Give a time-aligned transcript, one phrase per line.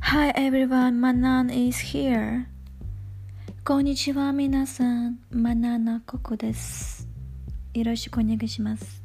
[0.00, 2.46] Hi everyone, Manan is here.
[3.64, 7.08] こんにちは皆さん、マナナココです。
[7.72, 9.03] よろしくお願いします。